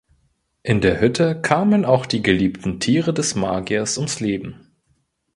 [0.63, 4.71] In der Hütte kamen auch die geliebten Tiere des Magiers ums Leben.